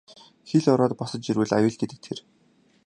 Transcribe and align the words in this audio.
Хэл 0.49 0.65
ороод 0.73 0.93
босож 0.99 1.23
ирвэл 1.29 1.51
аюул 1.57 1.75
гэдэг 1.79 1.99
тэр. 2.05 2.19